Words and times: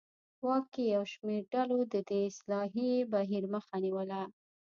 واک 0.45 0.65
کې 0.73 0.83
یو 0.95 1.03
شمېر 1.13 1.43
ډلو 1.53 1.79
د 1.93 1.95
دې 2.09 2.19
اصلاحي 2.31 2.91
بهیر 3.11 3.43
مخه 3.53 3.75
نیوله. 3.85 4.21